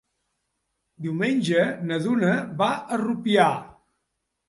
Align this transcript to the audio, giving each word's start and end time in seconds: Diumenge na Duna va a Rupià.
Diumenge 1.07 1.67
na 1.91 2.01
Duna 2.07 2.33
va 2.65 2.73
a 2.75 3.01
Rupià. 3.07 3.51